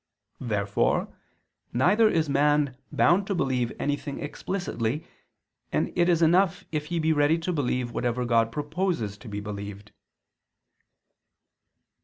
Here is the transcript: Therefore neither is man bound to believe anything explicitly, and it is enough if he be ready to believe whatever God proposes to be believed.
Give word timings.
Therefore 0.39 1.15
neither 1.73 2.09
is 2.09 2.27
man 2.27 2.75
bound 2.91 3.27
to 3.27 3.35
believe 3.35 3.71
anything 3.77 4.17
explicitly, 4.19 5.05
and 5.71 5.93
it 5.95 6.09
is 6.09 6.23
enough 6.23 6.65
if 6.71 6.87
he 6.87 6.97
be 6.97 7.13
ready 7.13 7.37
to 7.37 7.53
believe 7.53 7.91
whatever 7.91 8.25
God 8.25 8.51
proposes 8.51 9.15
to 9.19 9.27
be 9.29 9.39
believed. 9.39 9.91